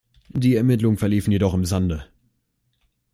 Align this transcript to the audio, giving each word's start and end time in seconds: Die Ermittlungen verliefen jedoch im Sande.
Die 0.29 0.55
Ermittlungen 0.55 0.97
verliefen 0.97 1.31
jedoch 1.31 1.53
im 1.53 1.63
Sande. 1.63 2.07